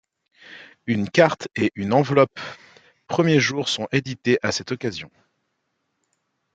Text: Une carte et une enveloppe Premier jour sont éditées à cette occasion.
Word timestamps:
Une 0.87 1.07
carte 1.07 1.47
et 1.55 1.71
une 1.75 1.93
enveloppe 1.93 2.39
Premier 3.05 3.39
jour 3.39 3.69
sont 3.69 3.87
éditées 3.91 4.39
à 4.41 4.51
cette 4.51 4.71
occasion. 4.71 5.11